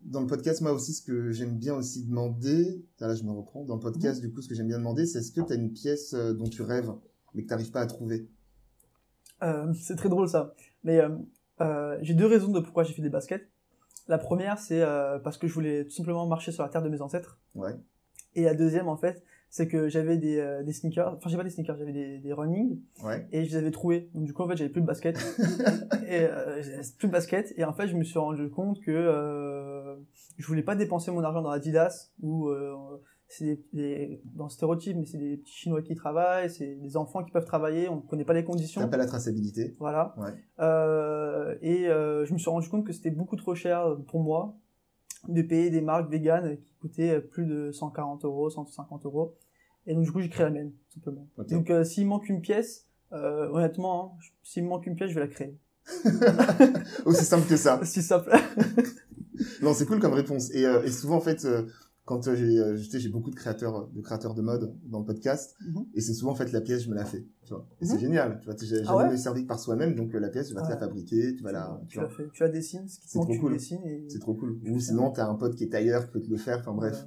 [0.00, 3.64] dans le podcast, moi aussi, ce que j'aime bien aussi demander, là, je me reprends,
[3.64, 3.92] dans le Mhm.
[3.92, 6.14] podcast, du coup, ce que j'aime bien demander, c'est est-ce que tu as une pièce
[6.14, 6.90] dont tu rêves,
[7.34, 8.28] mais que tu n'arrives pas à trouver?
[9.42, 10.54] Euh, c'est très drôle ça.
[10.84, 11.10] Mais euh,
[11.60, 13.46] euh, j'ai deux raisons de pourquoi j'ai fait des baskets.
[14.08, 16.88] La première, c'est euh, parce que je voulais tout simplement marcher sur la terre de
[16.88, 17.38] mes ancêtres.
[17.54, 17.74] Ouais.
[18.34, 21.44] Et la deuxième, en fait, c'est que j'avais des, euh, des sneakers, enfin j'ai pas
[21.44, 23.26] des sneakers, j'avais des, des running Ouais.
[23.32, 24.10] et je les avais troués.
[24.14, 25.16] Donc du coup, en fait, j'avais plus de basket.
[26.08, 26.62] et euh,
[26.98, 27.54] plus de basket.
[27.56, 29.96] Et en fait, je me suis rendu compte que euh,
[30.36, 32.74] je voulais pas dépenser mon argent dans Adidas ou euh,
[33.30, 36.96] c'est des, des- dans le stéréotype, mais c'est des petits Chinois qui travaillent, c'est des
[36.96, 38.80] enfants qui peuvent travailler, on connaît pas les conditions.
[38.80, 39.76] T'as pas la traçabilité.
[39.78, 40.14] Voilà.
[40.16, 40.32] Ouais.
[40.60, 44.56] Euh, et euh, je me suis rendu compte que c'était beaucoup trop cher pour moi
[45.28, 49.34] de payer des marques véganes qui coûtaient plus de 140 euros, 150 euros.
[49.86, 51.26] Et donc du coup, j'ai créé la mienne, simplement.
[51.50, 55.14] Donc euh, s'il manque une pièce, euh, honnêtement, hein, s'il me manque une pièce, je
[55.14, 55.56] vais la créer.
[57.04, 57.80] Aussi simple que ça.
[57.84, 58.30] Si simple.
[59.62, 60.50] Non, c'est cool comme réponse.
[60.52, 61.62] Et, euh, et souvent, en fait, euh,
[62.08, 65.00] quand euh, j'ai, euh, tu sais, j'ai beaucoup de créateurs, de créateurs de mode dans
[65.00, 65.84] le podcast, Mhm.
[65.92, 67.26] et c'est souvent en fait la pièce, je me la fais.
[67.44, 67.68] Tu vois.
[67.82, 68.00] Et c'est Mhm.
[68.00, 68.38] génial.
[68.40, 70.54] Tu vois, j'ai Ah jamais ouais servi que par soi-même, donc euh, la pièce, tu
[70.54, 70.80] vas te la Ouais.
[70.80, 72.08] fabriquer, tu vas la, tu tu vois.
[72.08, 73.52] la fais, tu la dessines, ce qui te C'est trop tu cool.
[73.52, 74.58] dessines et C'est trop cool.
[74.70, 76.60] Ou sinon, t'as un pote qui est tailleur qui peut te le faire.
[76.60, 77.04] Enfin bref,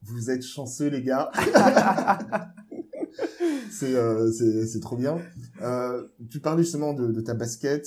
[0.00, 1.30] vous êtes chanceux les gars.
[3.70, 5.18] c'est euh, c'est c'est trop bien.
[5.62, 7.86] Euh, tu parlais justement de, de ta basket.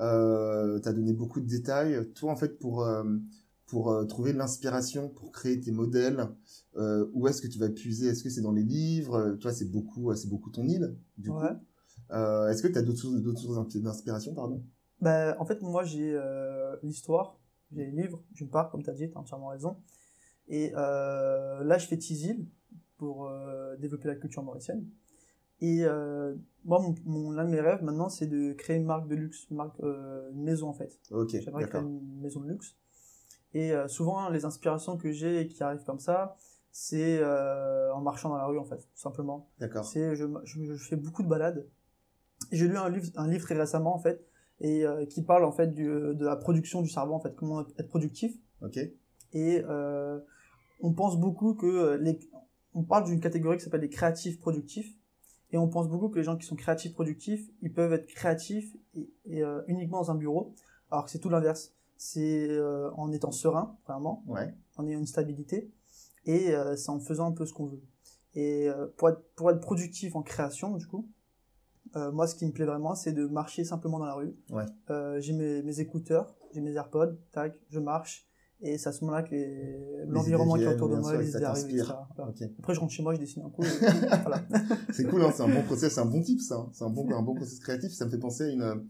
[0.00, 2.10] Euh, t'as donné beaucoup de détails.
[2.14, 3.04] Toi, en fait, pour euh,
[3.68, 6.26] pour euh, trouver de l'inspiration, pour créer tes modèles,
[6.76, 8.08] euh, où est-ce que tu vas puiser?
[8.08, 9.14] Est-ce que c'est dans les livres?
[9.14, 10.96] Euh, Toi, c'est beaucoup, c'est beaucoup ton île.
[11.16, 11.36] Du Ouais.
[11.36, 12.14] coup,
[12.50, 14.62] est-ce que d'autres sources, d'autres sources d'inspiration, pardon?
[15.00, 16.18] Bah, en fait, moi, j'ai
[16.82, 17.38] l'histoire,
[17.72, 19.76] j'ai les livres, d'une part, comme tu as dit, tu as entièrement raison.
[20.48, 22.46] Et là, je fais Tizil
[22.96, 23.30] pour
[23.78, 24.84] développer la culture mauricienne.
[25.60, 29.08] Et euh, moi, mon, mon- l'un de mes rêves maintenant, c'est de créer une marque
[29.08, 30.98] de luxe, une, marque, euh, une maison en fait.
[31.10, 32.76] Ok, J'aimerais créer une maison de luxe.
[33.54, 36.36] Et euh, souvent, les inspirations que j'ai et qui arrivent comme ça,
[36.70, 39.48] c'est euh, en marchant dans la rue en fait, tout simplement.
[39.58, 39.84] D'accord.
[39.84, 41.66] C'est je, je, je fais beaucoup de balades
[42.52, 44.24] J'ai lu un livre, un livre très récemment en fait,
[44.60, 47.62] et euh, qui parle en fait du, de la production du cerveau en fait, comment
[47.62, 48.36] être productif.
[48.62, 48.78] Ok.
[49.32, 50.20] Et euh,
[50.80, 52.18] on pense beaucoup que les,
[52.74, 54.94] on parle d'une catégorie qui s'appelle les créatifs productifs,
[55.50, 58.76] et on pense beaucoup que les gens qui sont créatifs productifs, ils peuvent être créatifs
[59.24, 60.54] et, euh, uniquement dans un bureau,
[60.90, 61.74] alors que c'est tout l'inverse.
[62.00, 64.54] C'est euh, en étant serein, vraiment, Ouais.
[64.76, 65.70] en ayant une stabilité,
[66.26, 67.82] et euh, c'est en faisant un peu ce qu'on veut.
[68.34, 71.08] Et euh, pour, être, pour être productif en création, du coup,
[71.96, 74.36] euh, moi, ce qui me plaît vraiment, c'est de marcher simplement dans la rue.
[74.50, 74.64] Ouais.
[74.90, 78.28] Euh, j'ai mes, mes écouteurs, j'ai mes AirPods, tac, je marche,
[78.60, 81.38] et c'est à ce moment-là que les- l'environnement qui est autour de moi, les idées
[81.40, 81.84] ça arrivent.
[82.16, 82.30] Voilà.
[82.30, 82.42] Ok.
[82.60, 83.62] Après, je rentre chez moi, je dessine un coup.
[84.22, 84.42] voilà.
[84.92, 86.56] C'est cool, hein, c'est un bon process, c'est un bon type, ça.
[86.56, 86.70] hein.
[86.72, 87.92] C'est un bon, un bon process créatif.
[87.92, 88.86] Ça me fait penser à, une,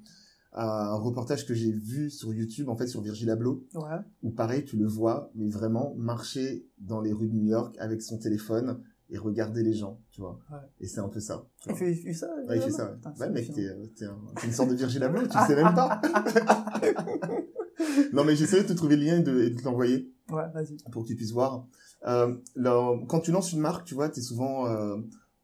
[0.52, 3.98] un reportage que j'ai vu sur YouTube, en fait, sur Virgil Abloh, Ouais.
[4.22, 8.02] où pareil, tu le vois, mais vraiment marcher dans les rues de New York avec
[8.02, 8.80] son téléphone
[9.10, 10.38] et regarder les gens, tu vois.
[10.50, 10.58] Ouais.
[10.80, 11.46] Et c'est un peu ça.
[11.62, 12.86] tu Il fait, il fait ça Ouais, il fait ça.
[12.90, 15.36] Ouais, Putain, c'est ouais mec, t'es, t'es, un- t'es une sorte de Virgil Abloh, tu
[15.38, 16.00] le sais même pas.
[18.12, 20.44] non, mais j'essaie de te trouver le lien et de, et de te l'envoyer Ouais,
[20.52, 20.76] vas-y.
[20.92, 21.66] pour que tu puisses voir.
[22.06, 24.96] Euh, là, quand tu lances une marque, tu vois, tu es souvent, euh,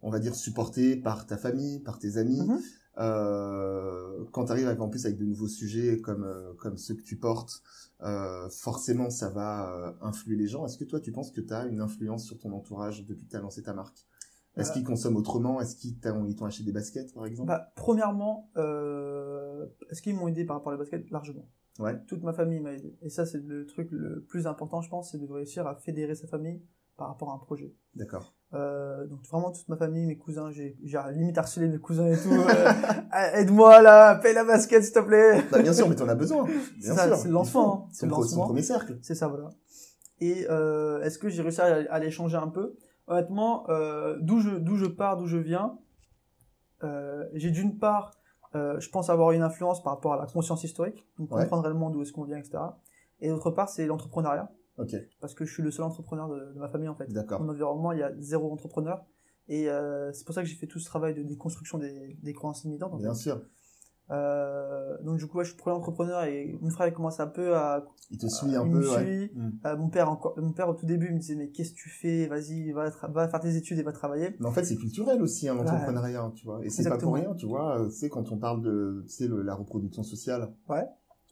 [0.03, 2.41] on va dire, supporté par ta famille, par tes amis.
[2.41, 2.61] Mhm.
[2.99, 6.95] Euh, quand tu arrives avec, en plus avec de nouveaux sujets comme, euh, comme ceux
[6.95, 7.63] que tu portes,
[8.03, 10.65] euh, forcément, ça va euh, influer les gens.
[10.67, 13.31] Est-ce que toi, tu penses que tu as une influence sur ton entourage depuis que
[13.31, 14.07] tu as lancé ta marque?
[14.57, 14.75] Est-ce Bah.
[14.75, 15.61] qu'ils consomment autrement?
[15.61, 17.49] Est-ce qu'ils t'ont acheté des baskets, par exemple?
[17.49, 21.11] Bah, premièrement, euh, est-ce qu'ils m'ont aidé par rapport à la basket?
[21.11, 21.49] Largement.
[21.81, 22.01] Ouais.
[22.07, 22.97] Toute ma famille m'a aidé.
[23.03, 26.15] Et ça, c'est le truc le plus important, je pense, c'est de réussir à fédérer
[26.15, 26.63] sa famille
[26.97, 27.75] par rapport à un projet.
[27.97, 28.33] D'accord.
[28.55, 30.77] Euh, donc vraiment toute ma famille, mes cousins, j'ai
[31.13, 32.31] limite harcelé mes cousins et tout.
[32.33, 32.71] euh,
[33.35, 35.43] Aide-moi là, paye la basket s'il te plaît.
[35.51, 36.47] Bah, bien sûr, mais t'en as besoin.
[36.47, 37.17] C'est Bien ça, sûr.
[37.17, 37.89] c'est le lancement, hein.
[37.93, 38.45] C'est le lancement.
[38.45, 38.97] premier cercle.
[39.03, 39.51] C'est ça, voilà.
[40.21, 42.77] Et euh, est-ce que j'ai réussi à, à les changer un peu?
[43.09, 45.77] Honnêtement, euh, d'où je, d'où je pars, d'où je viens,
[46.83, 48.13] euh, j'ai d'une part,
[48.55, 51.43] euh, je pense avoir une influence par rapport à la conscience historique, donc Ouais.
[51.43, 52.59] comprendre réellement d'où est-ce qu'on vient, etc.
[53.21, 56.59] Et d'autre part, c'est l'entrepreneuriat, Ok, parce que je suis le seul entrepreneur de, de
[56.59, 57.07] ma famille en fait.
[57.13, 57.41] d'accord.
[57.43, 59.05] Mon environnement, il y a zéro entrepreneur.
[59.49, 62.33] Et euh, c'est pour ça que j'ai fait tout ce travail de déconstruction des, des
[62.33, 62.93] croyances limitantes.
[62.95, 63.03] En fait.
[63.05, 63.41] Bien sûr.
[64.11, 67.27] Euh, donc du coup, ouais, je suis premier entrepreneur et mon frère il commence un
[67.27, 69.05] peu à Il te suit un il peu, me ouais.
[69.29, 69.33] suit.
[69.35, 69.51] Mm.
[69.65, 71.77] Euh, mon père encore, mon père au tout début il me disait mais qu'est-ce que
[71.79, 72.27] tu fais?
[72.27, 74.37] Vas-y, va, faire tes études et va travailler.
[74.41, 75.65] Mais en fait, c'est culturel aussi, hein, Ouais.
[75.65, 76.61] l'entrepreneuriat, tu vois.
[76.65, 77.89] Et c'est pas pour rien, tu vois.
[77.91, 80.53] sais, quand on parle de, le- la reproduction sociale.
[80.69, 80.85] Ouais.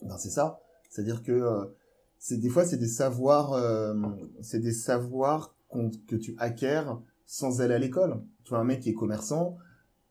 [0.03, 0.61] Ben, c'est ça.
[0.89, 1.75] C'est-à-dire que,
[2.23, 3.95] c'est, des fois, c'est des savoirs, euh,
[4.43, 5.57] c'est des savoirs
[6.07, 6.85] que tu acquiers
[7.27, 8.23] sans aller à l'école.
[8.45, 9.57] Tu vois, un mec qui est commerçant,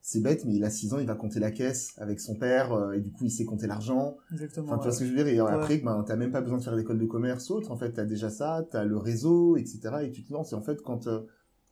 [0.02, 2.74] c'est bête, mais il a 6 ans, il va compter la caisse avec son père,
[2.74, 4.17] euh, et du coup, il sait compter l'argent.
[4.34, 4.65] Exactement.
[4.65, 4.93] Enfin, tu vois ouais.
[4.93, 5.28] ce que je veux dire?
[5.28, 7.71] Et après, ben, t'as même pas besoin de faire l'école de commerce autre.
[7.71, 9.80] En fait, t'as déjà ça, t'as le réseau, etc.
[10.04, 10.52] Et tu te lances.
[10.52, 11.21] Et en fait, quand euh,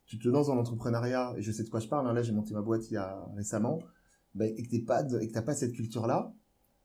[0.06, 2.32] tu te lances dans l'entrepreneuriat, et je sais de quoi je parle, hein, là, j'ai
[2.32, 3.80] monté ma boîte il y a récemment,
[4.34, 6.32] ben, et que t'es pas, de- et que t'as pas cette culture-là,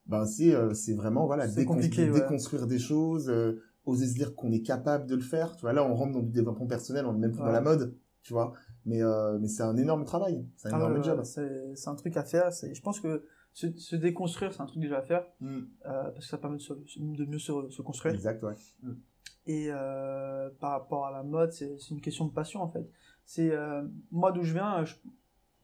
[0.07, 2.11] ben, c'est, euh, c'est vraiment, voilà, décon- ouais.
[2.11, 5.55] déconstruire des choses, euh, oser se dire qu'on est capable de le faire.
[5.55, 7.47] Tu vois, là, on rentre dans du développement personnel, on est même plus Ouais.
[7.47, 8.53] dans la mode, tu vois.
[8.85, 10.45] Mais, euh, mais c'est un énorme travail.
[10.57, 11.21] C'est un Ah énorme job.
[11.23, 12.51] c'est c'est un truc à faire.
[12.53, 15.47] c'est- Je pense que se, se déconstruire c'est un truc déjà à faire Mm.
[15.85, 18.13] euh, parce que ça permet de, se- de mieux se, se construire.
[18.13, 18.53] Exact, ouais.
[19.47, 22.87] Et euh, par rapport à la mode, c'est c'est une question de passion en fait.
[23.25, 24.95] C'est euh, moi d'où je viens, je-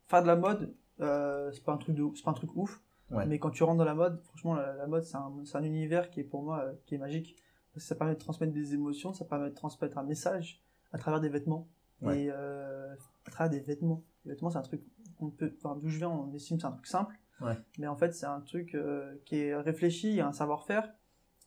[0.08, 2.82] faire de la mode, euh, c'est pas un truc de, c'est pas un truc ouf.
[3.12, 3.26] Ouais.
[3.26, 6.22] Mais quand tu rentres dans la mode, franchement, la, la mode c'est un, univers qui
[6.22, 7.36] est pour moi euh, qui est magique
[7.74, 10.98] parce que ça permet de transmettre des émotions, ça permet de transmettre un message à
[10.98, 11.68] travers des vêtements
[12.02, 12.24] Ouais.
[12.24, 12.96] et euh,
[13.28, 14.04] à travers des vêtements.
[14.26, 14.82] Les vêtements c'est un truc
[15.20, 17.16] qu'on peut, enfin d'où je viens, on estime que c'est un truc simple.
[17.42, 17.58] Ouais.
[17.80, 20.92] Mais en fait, c'est un truc euh, qui est réfléchi, il y a un savoir-faire.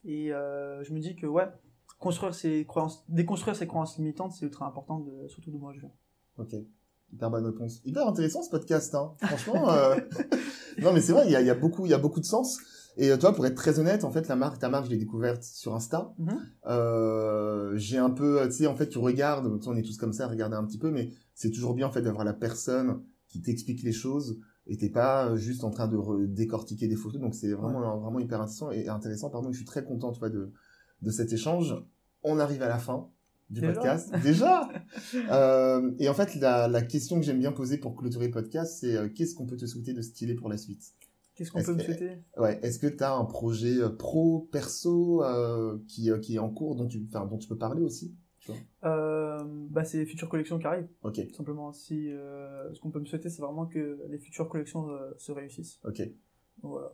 [0.04, 1.48] Et euh, je me dis que ouais,
[1.98, 5.80] construire ses croyances, déconstruire ses croyances limitantes, c'est ultra important, de, surtout d'où moi je
[5.80, 5.92] viens.
[6.38, 6.54] Ok.
[7.12, 7.80] Hyper bonne réponse.
[7.84, 9.14] Hyper intéressant ce podcast, hein.
[9.20, 9.96] Franchement, euh...
[10.82, 12.20] non mais c'est vrai, il y a, il y a beaucoup, il y a beaucoup
[12.20, 12.58] de sens.
[12.96, 14.98] Et euh, toi, pour être très honnête, en fait, la marque, ta marque, je l'ai
[14.98, 16.14] découverte sur Insta.
[16.18, 16.38] Mhm.
[16.66, 20.28] Euh, j'ai un peu, tu sais, en fait, tu regardes, on est tous comme ça,
[20.28, 23.82] regarder un petit peu, mais c'est toujours bien en fait d'avoir la personne qui t'explique
[23.82, 27.20] les choses et t'es pas euh, juste en train de décortiquer des photos.
[27.20, 29.28] Donc c'est vraiment, vraiment hyper intéressant et intéressant.
[29.30, 30.52] Pardon, je suis très content, tu vois, de
[31.02, 31.76] de cet échange.
[32.22, 33.10] On arrive à la fin
[33.50, 34.12] du Déjà podcast.
[34.22, 34.68] Déjà.
[35.30, 38.78] Euh, et en fait, la, la question que j'aime bien poser pour clôturer le podcast,
[38.80, 40.94] c'est euh, qu'est-ce qu'on peut te souhaiter de stylé pour la suite?
[41.34, 42.18] Qu'est-ce qu'on peut me souhaiter?
[42.36, 42.58] Ouais.
[42.62, 46.76] Est-ce que tu as un projet euh, pro, perso euh, qui, qui est en cours
[46.76, 48.14] dont tu, dont tu peux parler aussi?
[48.82, 50.88] Bah, C'est les futures collections qui arrivent.
[51.02, 51.26] Ok.
[51.28, 52.10] Tout simplement, si,
[52.72, 55.80] ce qu'on peut me souhaiter, c'est vraiment que les futures collections se réussissent.
[55.84, 56.02] Ok.
[56.62, 56.92] Voilà.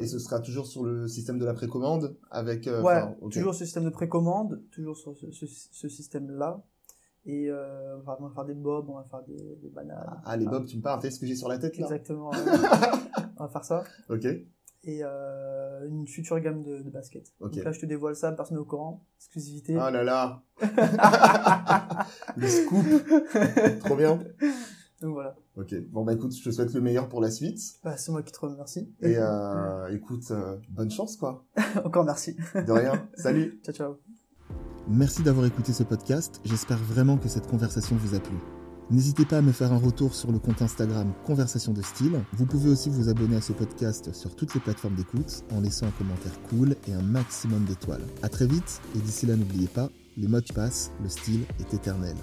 [0.00, 2.66] Et ce sera toujours sur le système de la précommande avec.
[2.66, 6.62] euh, ouais, toujours ce système de précommande, toujours sur ce, ce- ce système-là.
[7.24, 10.20] Et euh, on, va, on va faire des bobs, on va faire des, des bananes.
[10.24, 11.84] Ah, les bobs, tu me parles, tu sais ce que j'ai sur la tête là
[11.84, 12.30] Exactement.
[13.38, 13.84] on va faire ça.
[14.08, 14.24] Ok.
[14.84, 17.32] Et euh, une future gamme de, de basket.
[17.38, 17.54] Ok.
[17.54, 19.04] Donc là, je te dévoile ça, personne n'est au courant.
[19.18, 19.76] Exclusivité.
[19.76, 20.42] Oh là là
[22.36, 22.84] Le scoop
[23.80, 24.18] Trop bien
[25.02, 25.34] Donc voilà.
[25.56, 27.58] Ok, bon bah écoute, je te souhaite le meilleur pour la suite.
[27.82, 28.88] Bah, c'est moi qui te remercie.
[29.00, 31.44] Et euh, écoute, euh, bonne chance quoi.
[31.84, 32.36] Encore merci.
[32.54, 33.08] De rien.
[33.14, 33.96] Salut Ciao, ciao.
[34.88, 38.36] Merci d'avoir écouté ce podcast, j'espère vraiment que cette conversation vous a plu.
[38.90, 42.20] N'hésitez pas à me faire un retour sur le compte Instagram Conversation de Style.
[42.34, 45.86] Vous pouvez aussi vous abonner à ce podcast sur toutes les plateformes d'écoute en laissant
[45.86, 48.06] un commentaire cool et un maximum d'étoiles.
[48.22, 52.16] A très vite et d'ici là n'oubliez pas, les modes passent, le style est éternel.